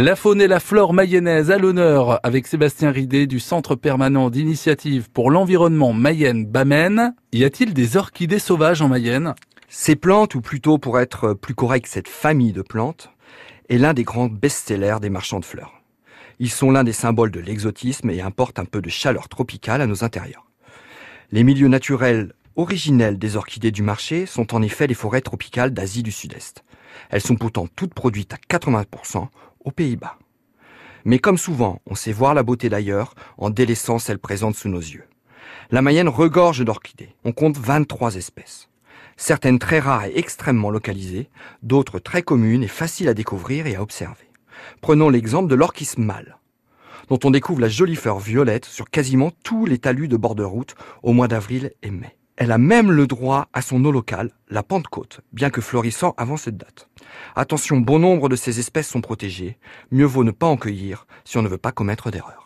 La 0.00 0.14
faune 0.14 0.40
et 0.40 0.46
la 0.46 0.60
flore 0.60 0.94
mayonnaise 0.94 1.50
à 1.50 1.58
l'honneur 1.58 2.20
avec 2.24 2.46
Sébastien 2.46 2.92
Ridé 2.92 3.26
du 3.26 3.40
Centre 3.40 3.74
permanent 3.74 4.30
d'initiative 4.30 5.10
pour 5.10 5.28
l'environnement 5.28 5.92
Mayenne-Bamène. 5.92 7.16
Y 7.32 7.42
a-t-il 7.42 7.74
des 7.74 7.96
orchidées 7.96 8.38
sauvages 8.38 8.80
en 8.80 8.86
Mayenne? 8.86 9.34
Ces 9.66 9.96
plantes, 9.96 10.36
ou 10.36 10.40
plutôt 10.40 10.78
pour 10.78 11.00
être 11.00 11.34
plus 11.34 11.56
correct, 11.56 11.88
cette 11.88 12.06
famille 12.06 12.52
de 12.52 12.62
plantes, 12.62 13.10
est 13.68 13.78
l'un 13.78 13.92
des 13.92 14.04
grands 14.04 14.28
best-sellers 14.28 14.98
des 15.02 15.10
marchands 15.10 15.40
de 15.40 15.44
fleurs. 15.44 15.82
Ils 16.38 16.48
sont 16.48 16.70
l'un 16.70 16.84
des 16.84 16.92
symboles 16.92 17.32
de 17.32 17.40
l'exotisme 17.40 18.08
et 18.10 18.20
apportent 18.20 18.60
un 18.60 18.66
peu 18.66 18.80
de 18.80 18.90
chaleur 18.90 19.28
tropicale 19.28 19.80
à 19.80 19.88
nos 19.88 20.04
intérieurs. 20.04 20.46
Les 21.32 21.42
milieux 21.42 21.66
naturels 21.66 22.34
originels 22.54 23.18
des 23.18 23.34
orchidées 23.34 23.72
du 23.72 23.82
marché 23.82 24.26
sont 24.26 24.54
en 24.54 24.62
effet 24.62 24.86
les 24.86 24.94
forêts 24.94 25.22
tropicales 25.22 25.74
d'Asie 25.74 26.04
du 26.04 26.12
Sud-Est. 26.12 26.62
Elles 27.10 27.20
sont 27.20 27.36
pourtant 27.36 27.66
toutes 27.74 27.94
produites 27.94 28.32
à 28.32 28.36
80% 28.36 29.26
Pays-Bas. 29.70 30.18
Mais 31.04 31.18
comme 31.18 31.38
souvent, 31.38 31.80
on 31.86 31.94
sait 31.94 32.12
voir 32.12 32.34
la 32.34 32.42
beauté 32.42 32.68
d'ailleurs 32.68 33.14
en 33.38 33.50
délaissant 33.50 33.98
celle 33.98 34.18
présente 34.18 34.56
sous 34.56 34.68
nos 34.68 34.80
yeux. 34.80 35.04
La 35.70 35.82
Mayenne 35.82 36.08
regorge 36.08 36.64
d'orchidées. 36.64 37.14
On 37.24 37.32
compte 37.32 37.56
23 37.56 38.16
espèces. 38.16 38.68
Certaines 39.16 39.58
très 39.58 39.80
rares 39.80 40.04
et 40.04 40.18
extrêmement 40.18 40.70
localisées, 40.70 41.30
d'autres 41.62 41.98
très 41.98 42.22
communes 42.22 42.62
et 42.62 42.68
faciles 42.68 43.08
à 43.08 43.14
découvrir 43.14 43.66
et 43.66 43.76
à 43.76 43.82
observer. 43.82 44.28
Prenons 44.80 45.08
l'exemple 45.08 45.48
de 45.48 45.54
l'orchis 45.54 45.94
mâle, 45.98 46.38
dont 47.08 47.18
on 47.24 47.30
découvre 47.30 47.60
la 47.60 47.68
jolie 47.68 47.96
fleur 47.96 48.18
violette 48.18 48.64
sur 48.64 48.90
quasiment 48.90 49.32
tous 49.42 49.66
les 49.66 49.78
talus 49.78 50.08
de 50.08 50.16
bord 50.16 50.34
de 50.34 50.44
route 50.44 50.74
au 51.02 51.12
mois 51.12 51.28
d'avril 51.28 51.72
et 51.82 51.90
mai. 51.90 52.17
Elle 52.40 52.52
a 52.52 52.58
même 52.58 52.92
le 52.92 53.08
droit 53.08 53.48
à 53.52 53.62
son 53.62 53.84
eau 53.84 53.90
locale, 53.90 54.30
la 54.48 54.62
Pentecôte, 54.62 55.22
bien 55.32 55.50
que 55.50 55.60
florissant 55.60 56.14
avant 56.16 56.36
cette 56.36 56.56
date. 56.56 56.88
Attention, 57.34 57.78
bon 57.78 57.98
nombre 57.98 58.28
de 58.28 58.36
ces 58.36 58.60
espèces 58.60 58.86
sont 58.86 59.00
protégées. 59.00 59.58
Mieux 59.90 60.04
vaut 60.04 60.22
ne 60.22 60.30
pas 60.30 60.46
en 60.46 60.56
cueillir 60.56 61.08
si 61.24 61.36
on 61.36 61.42
ne 61.42 61.48
veut 61.48 61.58
pas 61.58 61.72
commettre 61.72 62.12
d'erreur. 62.12 62.36